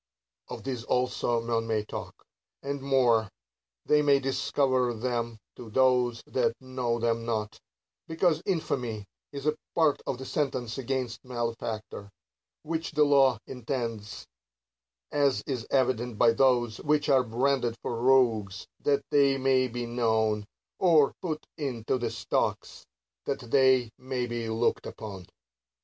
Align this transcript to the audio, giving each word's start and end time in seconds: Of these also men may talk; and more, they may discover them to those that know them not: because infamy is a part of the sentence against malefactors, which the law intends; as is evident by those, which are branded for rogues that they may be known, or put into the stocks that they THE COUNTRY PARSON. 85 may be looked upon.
Of 0.47 0.63
these 0.63 0.83
also 0.85 1.39
men 1.41 1.67
may 1.67 1.85
talk; 1.85 2.25
and 2.63 2.81
more, 2.81 3.29
they 3.85 4.01
may 4.01 4.19
discover 4.19 4.95
them 4.95 5.37
to 5.57 5.69
those 5.69 6.23
that 6.25 6.59
know 6.59 6.97
them 6.97 7.23
not: 7.23 7.59
because 8.07 8.41
infamy 8.47 9.05
is 9.31 9.45
a 9.45 9.55
part 9.75 10.01
of 10.07 10.17
the 10.17 10.25
sentence 10.25 10.79
against 10.79 11.23
malefactors, 11.23 12.09
which 12.63 12.93
the 12.93 13.03
law 13.03 13.37
intends; 13.45 14.25
as 15.11 15.43
is 15.45 15.67
evident 15.69 16.17
by 16.17 16.31
those, 16.31 16.79
which 16.79 17.07
are 17.07 17.21
branded 17.23 17.77
for 17.83 18.01
rogues 18.01 18.65
that 18.79 19.03
they 19.11 19.37
may 19.37 19.67
be 19.67 19.85
known, 19.85 20.47
or 20.79 21.13
put 21.21 21.45
into 21.59 21.99
the 21.99 22.09
stocks 22.09 22.87
that 23.25 23.37
they 23.41 23.45
THE 23.45 23.51
COUNTRY 23.51 23.89
PARSON. 23.97 24.07
85 24.09 24.09
may 24.09 24.25
be 24.25 24.49
looked 24.49 24.87
upon. 24.87 25.25